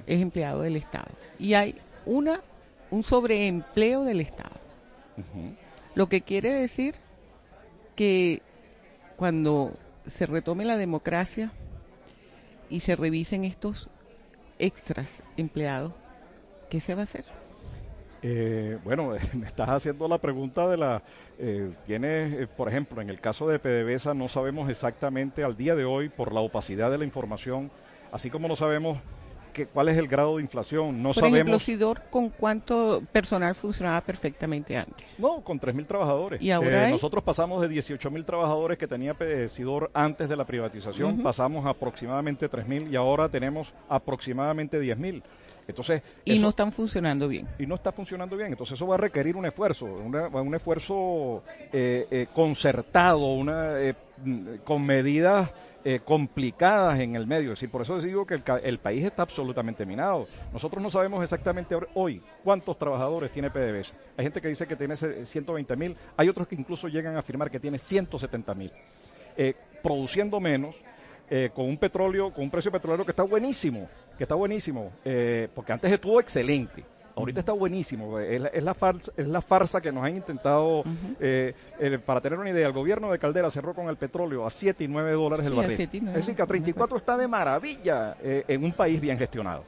Es 0.05 0.21
empleado 0.21 0.61
del 0.61 0.75
Estado. 0.75 1.09
Y 1.39 1.53
hay 1.53 1.75
una 2.05 2.41
un 2.91 3.03
sobreempleo 3.03 4.03
del 4.03 4.21
Estado. 4.21 4.59
Lo 5.95 6.07
que 6.07 6.21
quiere 6.21 6.51
decir 6.51 6.95
que 7.95 8.41
cuando 9.15 9.73
se 10.07 10.25
retome 10.25 10.65
la 10.65 10.77
democracia 10.77 11.51
y 12.69 12.81
se 12.81 12.95
revisen 12.95 13.43
estos 13.43 13.89
extras 14.59 15.23
empleados, 15.37 15.93
¿qué 16.69 16.79
se 16.79 16.95
va 16.95 17.01
a 17.01 17.03
hacer? 17.03 17.25
Eh, 18.23 18.77
bueno, 18.83 19.13
me 19.33 19.47
estás 19.47 19.69
haciendo 19.69 20.07
la 20.07 20.19
pregunta 20.19 20.67
de 20.67 20.77
la... 20.77 21.01
Eh, 21.39 21.71
tiene, 21.85 22.43
eh, 22.43 22.47
por 22.47 22.67
ejemplo, 22.67 23.01
en 23.01 23.09
el 23.09 23.19
caso 23.19 23.47
de 23.47 23.59
PDVSA 23.59 24.13
no 24.13 24.29
sabemos 24.29 24.69
exactamente 24.69 25.43
al 25.43 25.57
día 25.57 25.75
de 25.75 25.85
hoy, 25.85 26.09
por 26.09 26.33
la 26.33 26.41
opacidad 26.41 26.91
de 26.91 26.99
la 26.99 27.05
información, 27.05 27.71
así 28.11 28.29
como 28.29 28.47
no 28.47 28.55
sabemos 28.55 28.99
cuál 29.73 29.89
es 29.89 29.97
el 29.97 30.07
grado 30.07 30.37
de 30.37 30.43
inflación. 30.43 31.01
No 31.01 31.09
Por 31.09 31.15
sabemos. 31.15 31.35
ejemplo, 31.37 31.59
Sidor, 31.59 32.01
¿con 32.09 32.29
cuánto 32.29 33.01
personal 33.11 33.55
funcionaba 33.55 34.01
perfectamente 34.01 34.77
antes? 34.77 35.05
No, 35.17 35.41
con 35.41 35.59
3.000 35.59 35.85
trabajadores. 35.87 36.41
¿Y 36.41 36.51
ahora 36.51 36.89
eh, 36.89 36.91
Nosotros 36.91 37.23
pasamos 37.23 37.61
de 37.61 37.69
18.000 37.69 38.25
trabajadores 38.25 38.77
que 38.77 38.87
tenía 38.87 39.15
Sidor 39.49 39.91
antes 39.93 40.29
de 40.29 40.35
la 40.35 40.45
privatización, 40.45 41.21
pasamos 41.21 41.65
a 41.65 41.69
aproximadamente 41.69 42.49
3.000 42.49 42.91
y 42.91 42.95
ahora 42.95 43.29
tenemos 43.29 43.73
aproximadamente 43.89 44.81
10.000. 44.81 45.21
Entonces, 45.71 46.01
y 46.23 46.39
no 46.39 46.49
están 46.49 46.71
funcionando 46.71 47.27
bien. 47.27 47.47
Y 47.59 47.65
no 47.65 47.75
está 47.75 47.91
funcionando 47.91 48.37
bien. 48.37 48.51
Entonces 48.51 48.75
eso 48.75 48.87
va 48.87 48.95
a 48.95 48.99
requerir 48.99 49.35
un 49.35 49.45
esfuerzo, 49.45 49.85
un 49.85 50.55
esfuerzo 50.55 51.43
eh, 51.73 52.07
eh, 52.09 52.27
concertado, 52.33 53.25
una, 53.33 53.75
con 54.63 54.85
medidas 54.85 55.51
eh, 55.83 55.99
complicadas 56.03 56.99
en 56.99 57.15
el 57.15 57.25
medio. 57.25 57.53
Es 57.53 57.59
decir, 57.59 57.71
por 57.71 57.81
eso 57.81 57.95
les 57.95 58.03
digo 58.03 58.25
que 58.27 58.35
el, 58.35 58.77
país 58.77 59.03
está 59.03 59.23
absolutamente 59.23 59.83
minado. 59.83 60.27
Nosotros 60.53 60.81
no 60.81 60.91
sabemos 60.91 61.23
exactamente 61.23 61.75
hoy 61.95 62.21
cuántos 62.43 62.77
trabajadores 62.77 63.31
tiene 63.31 63.49
PDVSA. 63.49 63.95
Hay 64.15 64.25
gente 64.25 64.41
que 64.41 64.47
dice 64.47 64.67
que 64.67 64.75
tiene 64.75 64.95
120 64.95 65.75
mil, 65.75 65.97
hay 66.15 66.29
otros 66.29 66.47
que 66.47 66.53
incluso 66.53 66.87
llegan 66.87 67.15
a 67.15 67.19
afirmar 67.19 67.49
que 67.49 67.59
tiene 67.59 67.79
170 67.79 68.53
mil. 68.53 68.71
Eh, 69.35 69.55
produciendo 69.81 70.39
menos, 70.39 70.75
eh, 71.31 71.49
con 71.51 71.65
un 71.65 71.77
petróleo, 71.77 72.31
con 72.31 72.43
un 72.43 72.51
precio 72.51 72.71
petrolero 72.71 73.05
que 73.05 73.11
está 73.11 73.23
buenísimo, 73.23 73.89
que 74.21 74.25
está 74.25 74.35
buenísimo, 74.35 74.91
porque 75.55 75.73
antes 75.73 75.91
estuvo 75.91 76.19
excelente. 76.19 76.85
Ahorita 77.15 77.39
está 77.39 77.53
buenísimo. 77.53 78.19
Es 78.19 78.63
la, 78.63 78.73
farsa, 78.75 79.11
es 79.17 79.27
la 79.27 79.41
farsa 79.41 79.81
que 79.81 79.91
nos 79.91 80.03
han 80.03 80.15
intentado. 80.15 80.83
Eh, 81.19 81.55
eh, 81.79 81.99
para 81.99 82.21
tener 82.21 82.37
una 82.37 82.51
idea, 82.51 82.67
el 82.67 82.73
gobierno 82.73 83.11
de 83.11 83.17
Caldera 83.17 83.49
cerró 83.49 83.73
con 83.73 83.89
el 83.89 83.97
petróleo 83.97 84.45
a 84.45 84.51
7 84.51 84.83
y 84.83 84.87
9 84.87 85.11
dólares 85.13 85.45
el 85.47 85.53
barril. 85.53 85.79
es 85.81 86.13
decir, 86.13 86.35
que 86.35 86.41
a 86.41 86.45
34 86.45 86.97
está 86.97 87.17
de 87.17 87.27
maravilla 87.27 88.15
eh, 88.21 88.43
en 88.47 88.63
un 88.63 88.73
país 88.73 89.01
bien 89.01 89.17
gestionado. 89.17 89.63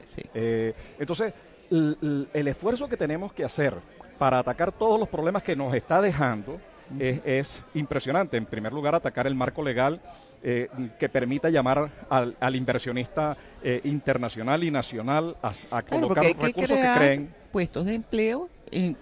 entonces, 1.00 1.34
el, 1.72 2.28
esfuerzo 2.48 2.88
que 2.88 2.98
tenemos 2.98 3.34
que 3.34 3.44
hacer 3.44 3.74
para 4.20 4.38
atacar 4.38 4.72
todos 4.72 5.00
los 5.00 5.10
problemas 5.10 5.42
que 5.42 5.56
nos 5.56 5.74
está 5.74 6.00
dejando 6.00 6.60
es 7.00 7.64
impresionante. 7.74 8.38
En 8.38 8.46
primer 8.46 8.74
lugar, 8.74 8.96
atacar 8.96 9.28
el 9.28 9.36
marco 9.36 9.64
legal 9.64 10.02
eh, 10.46 10.68
que 11.00 11.08
permita 11.08 11.50
llamar 11.50 11.90
al, 12.10 12.56
inversionista 12.58 13.38
eh, 13.64 13.80
internacional 13.86 14.62
y 14.66 14.72
nacional 14.72 15.38
a, 15.42 15.82
colocar 15.84 16.22
recursos 16.22 16.78
que, 16.78 16.92
creen. 16.98 17.34
Puestos 17.50 17.86
de 17.86 17.94
empleo 17.94 18.50
eh, 18.70 18.94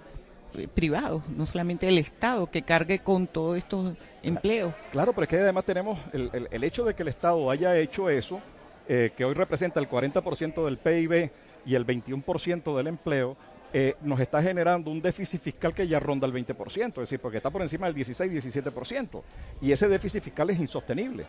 privados, 0.76 1.28
no 1.30 1.48
solamente 1.48 1.88
el 1.88 1.98
Estado 1.98 2.46
que 2.46 2.62
cargue 2.62 3.00
con 3.00 3.26
todos 3.26 3.58
estos 3.58 3.96
empleos. 4.22 4.72
Claro, 4.92 5.14
pero 5.14 5.24
es 5.24 5.30
que 5.30 5.38
además 5.38 5.66
tenemos 5.66 5.98
el, 6.14 6.30
el, 6.52 6.64
hecho 6.64 6.86
de 6.86 6.94
que 6.94 7.02
el 7.02 7.10
Estado 7.10 7.50
haya 7.50 7.76
hecho 7.76 8.08
eso, 8.12 8.40
que 8.88 9.26
hoy 9.26 9.34
representa 9.34 9.80
el 9.80 9.90
40% 9.90 10.64
del 10.64 10.78
PIB 10.78 11.32
y 11.66 11.74
el 11.74 11.88
21% 11.88 12.78
del 12.78 12.86
empleo, 12.86 13.36
eh, 13.74 13.96
nos 14.02 14.20
está 14.20 14.42
generando 14.42 14.92
un 14.92 15.02
déficit 15.02 15.42
fiscal 15.42 15.74
que 15.74 15.88
ya 15.88 16.00
ronda 16.00 16.28
el 16.28 16.34
20%, 16.34 16.88
es 16.88 16.96
decir, 16.96 17.20
porque 17.20 17.38
está 17.38 17.50
por 17.50 17.62
encima 17.62 17.88
del 17.88 17.96
16-17%. 17.96 19.24
Y 19.62 19.72
ese 19.72 19.88
déficit 19.88 20.24
fiscal 20.24 20.50
es 20.50 20.60
insostenible. 20.60 21.26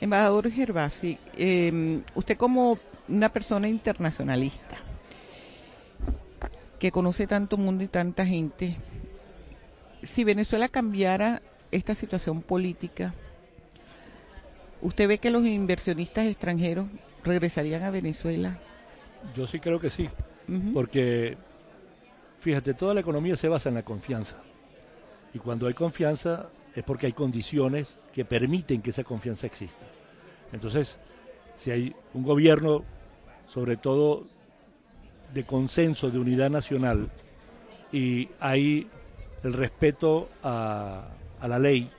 Embajador 0.00 0.50
Gervasi, 0.50 1.18
em, 1.36 2.02
usted 2.14 2.36
como 2.36 2.78
una 3.08 3.28
persona 3.28 3.66
internacionalista 3.66 4.76
que 6.78 6.92
conoce 6.92 7.26
tanto 7.26 7.56
mundo 7.56 7.82
y 7.82 7.88
tanta 7.88 8.24
gente, 8.24 8.76
si 10.04 10.22
Venezuela 10.22 10.68
cambiara 10.68 11.42
esta 11.72 11.96
situación 11.96 12.42
política, 12.42 13.14
¿usted 14.80 15.08
ve 15.08 15.18
que 15.18 15.30
los 15.30 15.44
inversionistas 15.44 16.26
extranjeros 16.26 16.86
regresarían 17.24 17.82
a 17.82 17.90
Venezuela? 17.90 18.58
Yo 19.34 19.48
sí 19.48 19.58
creo 19.58 19.80
que 19.80 19.90
sí, 19.90 20.08
porque 20.72 21.36
Fíjate, 22.40 22.74
toda 22.74 22.94
la 22.94 23.00
economía 23.00 23.36
se 23.36 23.48
basa 23.48 23.68
en 23.68 23.74
la 23.74 23.82
confianza. 23.82 24.36
Y 25.34 25.38
cuando 25.38 25.66
hay 25.66 25.74
confianza 25.74 26.48
es 26.74 26.84
porque 26.84 27.06
hay 27.06 27.12
condiciones 27.12 27.98
que 28.12 28.24
permiten 28.24 28.82
que 28.82 28.90
esa 28.90 29.04
confianza 29.04 29.46
exista. 29.46 29.86
Entonces, 30.52 30.98
si 31.56 31.70
hay 31.70 31.94
un 32.14 32.22
gobierno, 32.22 32.84
sobre 33.46 33.76
todo 33.76 34.26
de 35.34 35.44
consenso, 35.44 36.10
de 36.10 36.18
unidad 36.18 36.50
nacional, 36.50 37.08
y 37.92 38.28
hay 38.40 38.88
el 39.42 39.52
respeto 39.52 40.28
a, 40.42 41.08
la 41.46 41.58
ley, 41.58 41.90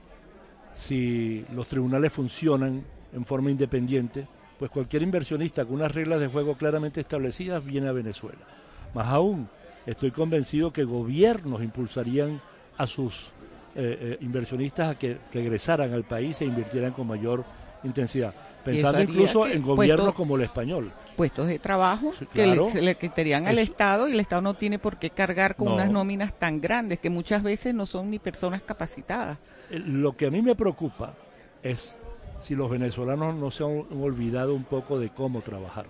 si 0.74 1.46
los 1.53 1.67
tribunales 1.67 2.13
funcionan 2.13 2.84
en 3.13 3.25
forma 3.25 3.51
independiente, 3.51 4.27
pues 4.58 4.72
cualquier 4.72 5.03
inversionista 5.03 5.65
con 5.65 5.75
unas 5.75 5.93
reglas 5.93 6.19
de 6.19 6.27
juego 6.27 6.55
claramente 6.55 7.00
establecidas 7.00 7.65
viene 7.65 7.88
a 7.88 7.93
Venezuela. 7.93 8.46
Más 8.93 9.08
aún, 9.08 9.50
estoy 9.86 10.12
convencido 10.12 10.71
que 10.71 10.83
gobiernos 10.83 11.63
impulsarían 11.63 12.41
a 12.77 12.88
sus 12.88 13.31
eh, 13.75 13.98
eh, 14.01 14.17
inversionistas 14.21 14.89
a 14.89 14.98
que 14.98 15.17
regresaran 15.33 15.93
al 15.93 16.03
país 16.03 16.41
e 16.41 16.45
invirtieran 16.45 16.91
con 16.91 17.07
mayor 17.07 17.43
intensidad, 17.83 18.33
pensando 18.63 19.01
incluso 19.01 19.48
en 19.48 19.62
gobiernos 19.62 20.13
como 20.13 20.36
el 20.36 20.43
español. 20.43 20.91
Puestos 21.15 21.48
de 21.48 21.59
trabajo 21.59 22.13
que 22.33 22.69
se 22.71 22.81
le 22.81 22.95
quitarían 22.95 23.48
al 23.48 23.59
Estado 23.59 24.07
y 24.07 24.13
el 24.13 24.19
Estado 24.19 24.41
no 24.41 24.53
tiene 24.53 24.79
por 24.79 24.98
qué 24.98 25.09
cargar 25.09 25.55
con 25.55 25.69
unas 25.69 25.91
nóminas 25.91 26.33
tan 26.33 26.62
grandes 26.62 27.00
que 27.00 27.09
muchas 27.09 27.43
veces 27.43 27.74
no 27.74 27.86
son 27.86 28.09
ni 28.09 28.19
personas 28.19 28.62
capacitadas. 28.62 29.38
Eh, 29.69 29.79
lo 29.79 30.15
que 30.15 30.27
a 30.27 30.31
mí 30.31 30.41
me 30.41 30.55
preocupa 30.55 31.13
es 31.62 31.98
si 32.39 32.55
los 32.55 32.69
venezolanos 32.69 33.36
no 33.36 33.51
se 33.51 33.63
han 33.65 33.86
olvidado 34.01 34.53
un 34.53 34.63
poco 34.63 34.98
de 34.98 35.09
cómo 35.09 35.41
trabajar. 35.41 35.86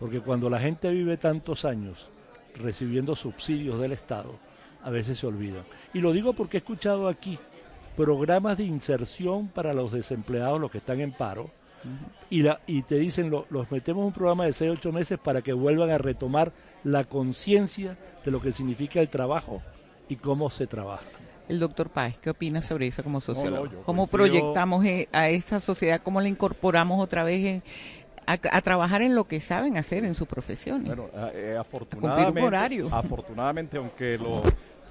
Porque 0.00 0.20
cuando 0.20 0.50
la 0.50 0.58
gente 0.58 0.90
vive 0.90 1.16
tantos 1.16 1.64
años 1.64 2.08
recibiendo 2.54 3.14
subsidios 3.14 3.80
del 3.80 3.92
Estado, 3.92 4.38
a 4.82 4.90
veces 4.90 5.18
se 5.18 5.26
olvidan. 5.26 5.64
Y 5.92 6.00
lo 6.00 6.12
digo 6.12 6.32
porque 6.32 6.56
he 6.56 6.58
escuchado 6.58 7.08
aquí 7.08 7.38
programas 7.96 8.58
de 8.58 8.64
inserción 8.64 9.48
para 9.48 9.72
los 9.72 9.92
desempleados, 9.92 10.60
los 10.60 10.70
que 10.70 10.78
están 10.78 11.00
en 11.00 11.12
paro, 11.12 11.50
y, 12.30 12.42
la, 12.42 12.60
y 12.66 12.82
te 12.82 12.96
dicen, 12.96 13.30
los 13.30 13.70
metemos 13.70 14.02
en 14.02 14.06
un 14.06 14.12
programa 14.12 14.46
de 14.46 14.52
6 14.52 14.72
8 14.78 14.92
meses 14.92 15.18
para 15.18 15.42
que 15.42 15.52
vuelvan 15.52 15.90
a 15.90 15.98
retomar 15.98 16.52
la 16.82 17.04
conciencia 17.04 17.98
de 18.24 18.30
lo 18.30 18.40
que 18.40 18.52
significa 18.52 19.00
el 19.00 19.08
trabajo 19.08 19.62
y 20.08 20.16
cómo 20.16 20.48
se 20.50 20.66
trabaja. 20.66 21.06
El 21.46 21.60
doctor 21.60 21.90
Páez, 21.90 22.16
¿qué 22.18 22.30
opina 22.30 22.62
sobre 22.62 22.86
eso 22.86 23.02
como 23.02 23.20
sociólogo? 23.20 23.82
¿Cómo 23.84 24.06
proyectamos 24.06 24.84
eh, 24.86 25.08
a 25.12 25.28
esa 25.28 25.60
sociedad, 25.60 26.00
cómo 26.02 26.22
la 26.22 26.28
incorporamos 26.28 27.02
otra 27.02 27.22
vez 27.22 27.62
a, 28.26 28.60
trabajar 28.60 29.02
en 29.02 29.14
lo 29.14 29.24
que 29.24 29.40
saben 29.40 29.76
hacer 29.76 30.04
en 30.04 30.14
su 30.14 30.26
profesión? 30.26 30.84
Bueno, 30.84 31.08
eh, 31.34 31.56
afortunadamente, 31.58 32.88
afortunadamente, 32.92 33.76
aunque 33.76 34.18
los 34.18 34.42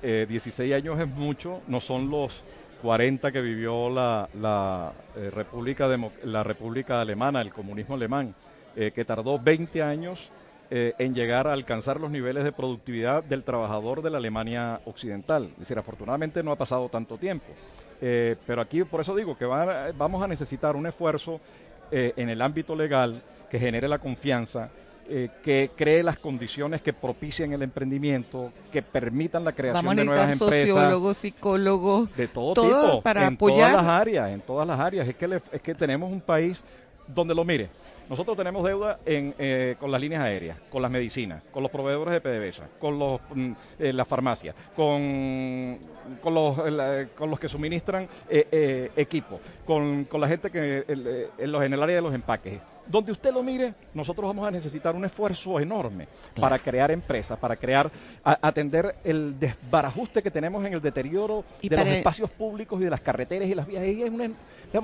16 0.02 0.60
eh, 0.60 0.76
años 0.76 1.00
es 1.00 1.08
mucho, 1.08 1.62
no 1.68 1.80
son 1.80 2.10
los 2.10 2.44
40 2.84 3.32
que 3.32 3.42
vivió 3.42 3.90
la, 3.90 4.28
la, 4.34 4.92
eh, 5.16 5.32
República, 5.34 5.88
la 6.24 6.44
República 6.44 7.00
Alemana, 7.00 7.40
el 7.40 7.54
comunismo 7.54 7.96
alemán, 7.96 8.36
eh, 8.76 8.92
que 8.94 9.06
tardó 9.06 9.40
20 9.40 9.82
años 9.82 10.30
eh, 10.70 10.94
en 11.00 11.16
llegar 11.16 11.48
a 11.48 11.54
alcanzar 11.54 12.02
los 12.02 12.12
niveles 12.12 12.44
de 12.44 12.52
productividad 12.52 13.24
del 13.24 13.44
trabajador 13.44 14.02
de 14.02 14.10
la 14.10 14.18
Alemania 14.18 14.82
occidental. 14.84 15.46
Es 15.54 15.60
decir, 15.60 15.80
afortunadamente 15.80 16.44
no 16.44 16.52
ha 16.52 16.58
pasado 16.58 16.90
tanto 16.90 17.18
tiempo. 17.18 17.48
pero 18.02 18.62
aquí, 18.62 18.84
por 18.84 19.00
eso 19.00 19.16
digo 19.16 19.38
que 19.38 19.46
vamos 19.46 20.22
a 20.22 20.28
necesitar 20.28 20.76
un 20.76 20.86
esfuerzo 20.86 21.40
en 21.94 22.30
el 22.30 22.42
ámbito 22.42 22.76
legal 22.76 23.22
que 23.50 23.60
genere 23.60 23.88
la 23.88 24.00
confianza 24.00 24.70
eh, 25.10 25.30
que 25.44 25.70
cree 25.76 26.02
las 26.02 26.18
condiciones 26.18 26.82
que 26.82 26.94
propicien 26.94 27.52
el 27.52 27.62
emprendimiento, 27.62 28.54
que 28.72 28.82
permitan 28.82 29.44
la 29.44 29.52
creación 29.52 29.98
de 29.98 30.06
nuevas 30.06 30.32
empresas. 30.32 30.70
sociólogos, 30.70 31.18
psicólogos, 31.18 32.16
de 32.16 32.30
todo, 32.30 32.54
tipo, 32.54 33.02
para 33.02 33.28
en 33.28 33.36
todas 33.36 33.74
las 33.74 33.86
áreas, 33.86 34.30
en 34.30 34.40
todas 34.40 34.66
las 34.66 34.80
áreas. 34.80 35.06
Es 35.06 35.16
que, 35.16 35.42
es 35.52 35.62
que 35.62 35.76
tenemos 35.76 36.10
un 36.10 36.22
país 36.22 36.64
donde 37.06 37.36
lo 37.36 37.44
mire. 37.44 37.70
Nosotros 38.10 38.38
tenemos 38.38 38.64
deuda 38.64 39.00
eh, 39.06 39.76
con 39.80 39.92
las 39.92 40.02
líneas 40.02 40.24
aéreas, 40.24 40.58
con 40.70 40.82
las 40.82 40.92
medicinas, 40.92 41.42
con 41.52 41.64
los 41.64 41.72
proveedores 41.72 42.14
de 42.14 42.22
PDVSA, 42.22 42.68
con 42.80 43.00
los, 43.00 43.22
mm, 43.34 43.52
eh, 43.80 43.94
las 43.94 44.08
farmacias, 44.08 44.56
con, 44.76 45.80
con, 46.22 46.34
los, 46.34 47.40
que 47.40 47.50
suministran 47.50 48.08
equipos, 48.30 49.40
con, 49.66 50.06
con, 50.06 50.22
la 50.22 50.28
gente 50.28 50.50
que 50.50 50.84
en, 50.88 51.52
los, 51.52 51.64
en 51.64 51.74
el 51.74 51.82
área 51.82 51.96
de 51.96 52.02
los 52.02 52.14
empaques 52.14 52.60
donde 52.86 53.12
usted 53.12 53.34
lo 53.34 53.44
mire, 53.44 53.74
nosotros 53.94 54.28
vamos 54.28 54.48
a 54.48 54.52
necesitar 54.52 54.96
un 54.96 55.06
esfuerzo 55.06 55.60
enorme 55.60 56.08
para 56.40 56.60
crear 56.60 56.92
empresas, 56.92 57.38
para 57.40 57.56
crear, 57.56 57.90
atender 58.24 58.96
el 59.04 59.40
desbarajuste 59.40 60.22
que 60.22 60.32
tenemos 60.32 60.66
en 60.66 60.74
el 60.74 60.82
deterioro 60.82 61.44
de 61.62 61.78
los 61.78 61.88
espacios 61.88 62.30
públicos 62.30 62.80
y 62.82 62.84
de 62.84 62.90
las 62.90 63.02
carreteras 63.02 63.48
y 63.48 63.56
las 63.56 63.66
vías. 63.66 63.84
Ahí 63.84 64.04
hay, 64.04 64.10
una, 64.10 64.30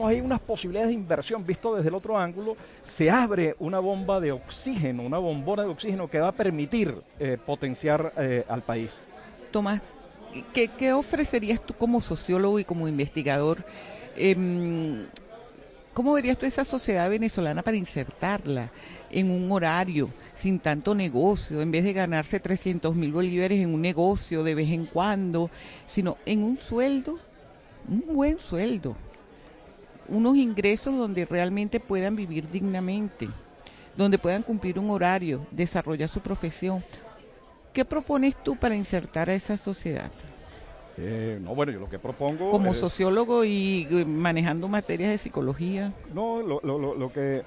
hay 0.07 0.21
unas 0.21 0.39
posibilidades 0.39 0.89
de 0.89 0.93
inversión, 0.93 1.45
visto 1.45 1.75
desde 1.75 1.89
el 1.89 1.95
otro 1.95 2.17
ángulo, 2.17 2.55
se 2.83 3.09
abre 3.09 3.55
una 3.59 3.79
bomba 3.79 4.19
de 4.19 4.31
oxígeno, 4.31 5.03
una 5.03 5.17
bombona 5.17 5.63
de 5.63 5.69
oxígeno 5.69 6.09
que 6.09 6.19
va 6.19 6.29
a 6.29 6.33
permitir 6.33 6.95
eh, 7.19 7.37
potenciar 7.43 8.13
eh, 8.17 8.45
al 8.47 8.61
país. 8.61 9.03
Tomás, 9.51 9.81
¿qué, 10.53 10.93
ofrecerías 10.93 11.61
tú 11.61 11.73
como 11.73 12.01
sociólogo 12.01 12.59
y 12.59 12.63
como 12.63 12.87
investigador? 12.87 13.63
Em, 14.15 15.05
¿Cómo 15.99 16.13
verías 16.13 16.37
tú 16.37 16.45
esa 16.45 16.63
sociedad 16.63 17.09
venezolana 17.09 17.61
para 17.61 17.75
insertarla 17.75 18.71
en 19.09 19.29
un 19.29 19.51
horario 19.51 20.09
sin 20.33 20.57
tanto 20.61 20.95
negocio, 20.95 21.61
en 21.61 21.71
vez 21.71 21.83
de 21.83 21.91
ganarse 21.91 22.39
300 22.39 22.95
mil 22.95 23.11
bolívares 23.11 23.59
en 23.59 23.73
un 23.73 23.81
negocio 23.81 24.41
de 24.45 24.55
vez 24.55 24.69
en 24.69 24.85
cuando, 24.85 25.51
sino 25.87 26.15
en 26.25 26.41
un 26.41 26.57
sueldo, 26.57 27.19
un 27.85 28.15
buen 28.15 28.39
sueldo, 28.39 28.95
unos 30.07 30.37
ingresos 30.37 30.97
donde 30.97 31.25
realmente 31.25 31.81
puedan 31.81 32.15
vivir 32.15 32.49
dignamente, 32.49 33.27
donde 33.97 34.17
puedan 34.17 34.43
cumplir 34.43 34.79
un 34.79 34.91
horario, 34.91 35.45
desarrollar 35.51 36.07
su 36.07 36.21
profesión? 36.21 36.81
¿Qué 37.73 37.83
propones 37.83 38.41
tú 38.41 38.55
para 38.55 38.73
insertar 38.73 39.29
a 39.29 39.33
esa 39.33 39.57
sociedad? 39.57 40.09
Eh, 41.01 41.39
no, 41.41 41.55
bueno, 41.55 41.71
yo 41.71 41.79
lo 41.79 41.89
que 41.89 41.97
propongo... 41.97 42.49
Como 42.49 42.73
sociólogo 42.73 43.45
y 43.45 43.87
eh, 43.89 44.03
manejando 44.05 44.67
materias 44.67 45.11
de 45.11 45.17
psicología. 45.17 45.93
No, 46.13 46.41
lo, 46.41 46.59
lo, 46.61 46.95
lo 46.95 47.11
que... 47.13 47.43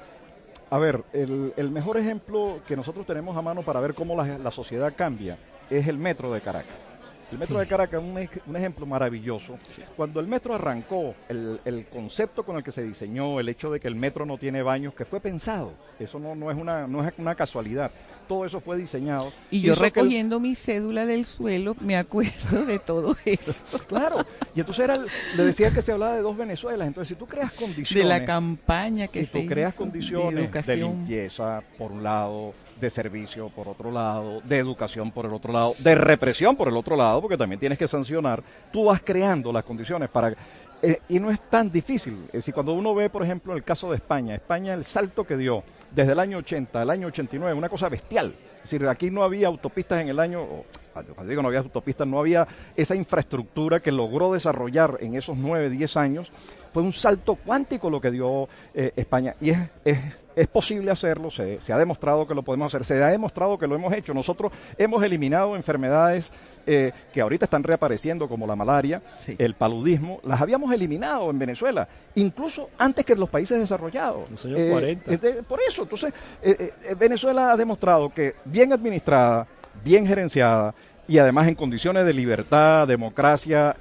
A 0.71 0.79
ver, 0.79 1.05
el, 1.13 1.53
el, 1.57 1.71
mejor 1.71 1.99
ejemplo 1.99 2.61
que 2.67 2.77
nosotros 2.77 3.05
tenemos 3.05 3.37
a 3.37 3.43
mano 3.43 3.61
para 3.61 3.79
ver 3.81 3.93
cómo 3.93 4.17
la, 4.17 4.39
la 4.39 4.51
sociedad 4.51 4.95
cambia 4.97 5.37
es 5.69 5.87
el 5.87 5.99
metro 5.99 6.33
de 6.33 6.41
Caracas. 6.41 6.92
El 7.33 7.39
metro 7.39 7.59
de 7.59 7.67
Caracas 7.67 8.03
es 8.03 8.29
un, 8.47 8.57
ejemplo 8.57 8.85
maravilloso. 8.85 9.57
Cuando 9.97 10.21
el 10.21 10.27
metro 10.27 10.55
arrancó, 10.55 11.15
el, 11.31 11.87
concepto 11.91 12.45
con 12.45 12.57
el 12.57 12.63
que 12.63 12.71
se 12.71 12.83
diseñó, 12.83 13.41
el 13.41 13.49
hecho 13.49 13.71
de 13.71 13.81
que 13.81 13.89
el 13.89 13.95
metro 13.95 14.27
no 14.27 14.37
tiene 14.37 14.63
baños, 14.63 14.93
que 14.93 15.07
fue 15.07 15.19
pensado, 15.19 15.73
eso 15.99 16.19
no, 16.19 16.35
no, 16.35 16.51
es, 16.51 16.59
una, 16.59 16.87
no 16.87 17.03
es 17.03 17.15
una 17.17 17.35
casualidad, 17.35 17.91
todo 18.29 18.45
eso 18.45 18.61
fue 18.61 18.77
diseñado. 18.77 19.33
Y 19.51 19.63
yo 19.63 19.75
recogiendo 19.75 20.41
mi 20.41 20.55
cédula 20.55 21.07
del 21.07 21.25
suelo, 21.25 21.75
me 21.81 21.97
acuerdo 21.97 22.67
de 22.67 22.79
todo 22.79 23.17
eso. 23.25 23.55
claro, 23.87 24.27
y 24.55 24.61
entonces 24.61 24.85
era, 24.85 24.99
le 24.99 25.45
decía 25.45 25.71
que 25.71 25.81
se 25.81 25.93
hablaba 25.93 26.15
de 26.15 26.21
dos 26.21 26.37
Venezuelas, 26.37 26.87
entonces 26.87 27.09
si 27.09 27.19
tú 27.19 27.27
creas 27.27 27.53
condiciones... 27.53 28.05
De 28.05 28.19
la 28.19 28.27
campaña 28.27 29.07
que 29.07 29.25
si 29.25 29.33
tú 29.33 29.47
creas 29.47 29.75
condiciones 29.75 30.67
de 30.67 30.77
limpieza, 30.77 31.63
por 31.79 31.93
un 31.93 32.03
lado, 32.03 32.53
de 32.83 32.91
servicio 32.91 33.49
por 33.49 33.69
otro 33.69 33.91
lado, 33.91 34.43
de 34.43 34.59
educación 34.59 35.13
por 35.13 35.25
el 35.25 35.33
otro 35.33 35.53
lado, 35.53 35.73
de 35.79 35.95
represión 35.95 36.57
por 36.57 36.69
el 36.69 36.77
otro 36.77 36.97
lado, 36.97 37.23
porque 37.23 37.39
también 37.39 37.61
tienes 37.61 37.79
que 37.79 37.89
sancionar, 37.89 38.43
tú 38.71 38.85
vas 38.85 39.01
creando 39.03 39.53
las 39.53 39.65
condiciones 39.65 40.11
para... 40.11 40.35
Eh, 40.83 41.01
y 41.09 41.21
no 41.21 41.31
es 41.31 41.39
tan 41.49 41.71
difícil. 41.71 42.25
Es 42.27 42.33
decir, 42.33 42.53
cuando 42.53 42.73
uno 42.73 42.93
ve, 42.93 43.09
por 43.09 43.23
ejemplo, 43.23 43.55
el 43.55 43.63
caso 43.63 43.89
de 43.91 43.97
España, 43.97 44.35
España 44.35 44.75
el 44.75 44.83
salto 44.83 45.25
que 45.25 45.37
dio 45.37 45.63
desde 45.93 46.13
el 46.13 46.19
año 46.19 46.39
80 46.39 46.83
al 46.83 46.91
año 46.91 47.07
89, 47.07 47.57
una 47.57 47.69
cosa 47.69 47.89
bestial. 47.89 48.35
Es 48.57 48.71
decir, 48.71 48.87
aquí 48.89 49.09
no 49.09 49.23
había 49.23 49.47
autopistas 49.47 50.01
en 50.01 50.09
el 50.09 50.19
año, 50.19 50.45
cuando 50.93 51.25
digo 51.25 51.43
no 51.43 51.49
había 51.49 51.61
autopistas, 51.61 52.07
no 52.07 52.19
había 52.19 52.47
esa 52.77 52.95
infraestructura 52.95 53.81
que 53.81 53.93
logró 53.93 54.33
desarrollar 54.33 54.99
en 55.01 55.15
esos 55.15 55.37
9, 55.37 55.71
10 55.71 55.97
años. 55.97 56.33
Fue 56.73 56.83
un 56.83 56.93
salto 56.93 57.35
cuántico 57.35 57.91
lo 57.91 58.01
que 58.01 58.11
dio 58.11 58.49
eh, 58.75 58.93
España. 58.97 59.35
Y 59.41 59.51
es, 59.51 59.59
es 59.85 59.99
es 60.37 60.49
posible 60.49 60.91
hacerlo, 60.91 61.31
se, 61.31 61.59
ha 61.73 61.79
demostrado 61.79 62.27
que 62.27 62.35
lo 62.35 62.43
podemos 62.43 62.73
hacer, 62.73 62.85
se 62.85 63.03
ha 63.03 63.09
demostrado 63.09 63.59
que 63.59 63.67
lo 63.67 63.75
hemos 63.75 63.93
hecho. 63.93 64.15
Nosotros 64.15 64.53
hemos 64.79 65.03
eliminado 65.03 65.57
enfermedades 65.57 66.33
eh, 66.67 66.93
que 67.13 67.21
ahorita 67.21 67.47
están 67.47 67.63
reapareciendo, 67.63 68.29
como 68.29 68.47
la 68.47 68.57
malaria, 68.57 69.03
el 69.39 69.55
paludismo, 69.55 70.21
las 70.25 70.41
habíamos 70.41 70.73
eliminado 70.73 71.31
en 71.31 71.39
Venezuela, 71.39 71.89
incluso 72.15 72.71
antes 72.79 73.05
que 73.05 73.13
en 73.15 73.21
los 73.21 73.29
países 73.29 73.59
desarrollados. 73.59 74.31
Los 74.31 74.45
años 74.45 74.71
40. 74.71 75.13
Eh, 75.13 75.43
por 75.47 75.61
eso, 75.67 75.83
entonces, 75.83 76.13
eh, 76.43 76.73
Venezuela 76.99 77.53
ha 77.53 77.57
demostrado 77.57 78.11
que 78.11 78.37
bien 78.45 78.73
administrada, 78.73 79.47
bien 79.85 80.07
gerenciada 80.07 80.75
y 81.09 81.19
además 81.19 81.49
en 81.49 81.55
condiciones 81.55 82.07
de 82.07 82.13
libertad, 82.13 82.87
democracia, 82.87 83.77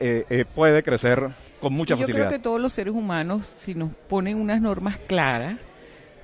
puede 0.55 0.83
crecer 0.83 1.29
con 1.59 1.73
mucha 1.73 1.95
facilidad. 1.95 2.17
Yo 2.17 2.27
creo 2.27 2.37
que 2.39 2.43
todos 2.43 2.59
los 2.59 2.73
seres 2.73 2.93
humanos, 2.93 3.45
si 3.45 3.75
nos 3.75 3.91
ponen 4.09 4.37
unas 4.37 4.61
normas 4.61 4.97
claras, 5.07 5.57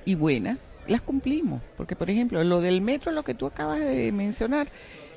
y 0.04 0.14
buenas, 0.14 0.58
las 0.86 1.02
cumplimos. 1.02 1.60
Porque, 1.76 1.94
por 1.94 2.08
ejemplo, 2.10 2.42
lo 2.42 2.60
del 2.60 2.80
metro, 2.80 3.12
lo 3.12 3.22
que 3.22 3.34
tú 3.34 3.46
acabas 3.46 3.80
de 3.80 4.10
mencionar, 4.10 4.68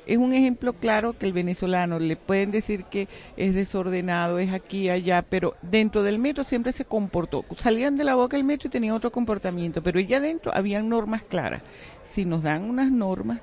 es 0.06 0.18
un 0.18 0.34
ejemplo 0.34 0.74
claro 0.74 1.14
que 1.14 1.26
el 1.26 1.32
venezolano 1.32 1.98
le 1.98 2.16
pueden 2.16 2.50
decir 2.50 2.84
que 2.84 3.08
es 3.36 3.54
desordenado, 3.54 4.38
es 4.38 4.52
aquí, 4.52 4.90
allá, 4.90 5.22
pero 5.22 5.54
dentro 5.62 6.02
del 6.02 6.18
metro 6.18 6.44
siempre 6.44 6.72
se 6.72 6.84
comportó. 6.84 7.44
Salían 7.56 7.96
de 7.96 8.04
la 8.04 8.14
boca 8.14 8.36
del 8.36 8.44
metro 8.44 8.68
y 8.68 8.70
tenían 8.70 8.94
otro 8.94 9.10
comportamiento, 9.10 9.82
pero 9.82 9.98
ya 9.98 10.20
dentro 10.20 10.54
habían 10.54 10.88
normas 10.88 11.22
claras. 11.22 11.62
Si 12.02 12.24
nos 12.24 12.42
dan 12.42 12.62
unas 12.62 12.90
normas 12.90 13.40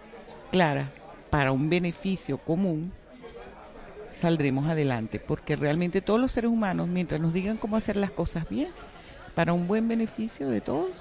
claras 0.51 0.89
para 1.29 1.51
un 1.51 1.69
beneficio 1.69 2.37
común, 2.37 2.91
saldremos 4.11 4.67
adelante, 4.67 5.19
porque 5.19 5.55
realmente 5.55 6.01
todos 6.01 6.19
los 6.19 6.31
seres 6.31 6.51
humanos, 6.51 6.87
mientras 6.87 7.21
nos 7.21 7.33
digan 7.33 7.57
cómo 7.57 7.77
hacer 7.77 7.95
las 7.95 8.11
cosas 8.11 8.47
bien, 8.49 8.69
para 9.35 9.53
un 9.53 9.67
buen 9.67 9.87
beneficio 9.87 10.49
de 10.49 10.61
todos, 10.61 10.91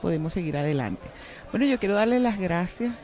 podemos 0.00 0.32
seguir 0.32 0.56
adelante. 0.56 1.06
Bueno, 1.50 1.66
yo 1.66 1.78
quiero 1.78 1.94
darle 1.94 2.18
las 2.20 2.38
gracias 2.38 2.94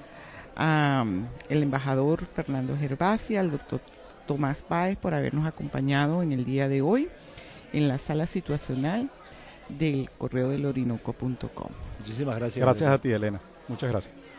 al 0.56 1.06
um, 1.06 1.26
embajador 1.48 2.26
Fernando 2.26 2.76
Gervasi, 2.76 3.36
al 3.36 3.50
doctor 3.50 3.80
Tomás 4.26 4.62
Páez 4.62 4.96
por 4.96 5.14
habernos 5.14 5.46
acompañado 5.46 6.22
en 6.22 6.32
el 6.32 6.44
día 6.44 6.68
de 6.68 6.82
hoy 6.82 7.08
en 7.72 7.88
la 7.88 7.98
sala 7.98 8.26
situacional 8.26 9.10
del 9.68 10.10
correo 10.18 10.48
del 10.48 10.66
orinoco.com. 10.66 11.68
Muchísimas 11.98 12.36
gracias. 12.36 12.64
Gracias 12.64 12.90
a 12.90 12.98
ti, 12.98 13.10
Elena. 13.10 13.40
Muchas 13.68 13.90
gracias. 13.90 14.29